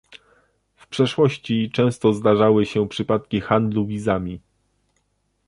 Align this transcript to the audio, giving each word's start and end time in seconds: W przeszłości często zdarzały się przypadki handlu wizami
W 0.75 0.87
przeszłości 0.87 1.69
często 1.73 2.13
zdarzały 2.13 2.65
się 2.65 2.87
przypadki 2.87 3.41
handlu 3.41 3.85
wizami 3.85 4.39